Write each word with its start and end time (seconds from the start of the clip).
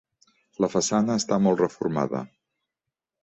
La 0.63 0.69
façana 0.75 1.17
està 1.21 1.37
molt 1.47 1.61
reformada. 1.63 2.23